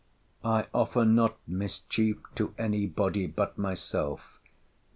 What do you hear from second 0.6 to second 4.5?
offer not mischief to any body but myself.